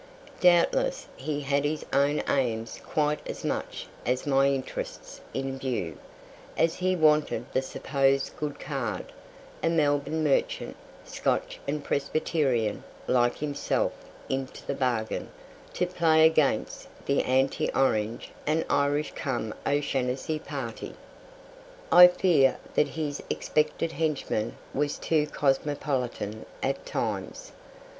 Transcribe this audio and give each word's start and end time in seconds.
Doubtless 0.39 1.05
he 1.15 1.41
had 1.41 1.63
his 1.63 1.85
own 1.93 2.23
aims 2.27 2.81
quite 2.83 3.19
as 3.29 3.45
much 3.45 3.85
as 4.03 4.25
my 4.25 4.47
interests 4.47 5.21
in 5.31 5.59
view, 5.59 5.95
as 6.57 6.73
he 6.73 6.95
wanted 6.95 7.45
the 7.53 7.61
supposed 7.61 8.35
good 8.35 8.59
card, 8.59 9.13
a 9.61 9.69
Melbourne 9.69 10.23
merchant, 10.23 10.75
Scotch 11.05 11.59
and 11.67 11.83
Presbyterian 11.83 12.83
like 13.07 13.37
himself 13.37 13.93
into 14.27 14.65
the 14.65 14.73
bargain, 14.73 15.29
to 15.73 15.85
play 15.85 16.25
against 16.25 16.87
the 17.05 17.21
anti 17.21 17.71
Orange 17.75 18.31
and 18.47 18.65
Irish 18.71 19.11
cum 19.15 19.53
O'Shanassy 19.67 20.39
party. 20.39 20.95
I 21.91 22.07
fear 22.07 22.57
that 22.73 22.87
his 22.87 23.21
expected 23.29 23.91
henchman 23.91 24.57
was 24.73 24.97
too 24.97 25.27
cosmopolitan 25.27 26.47
at 26.63 26.87
times. 26.87 27.51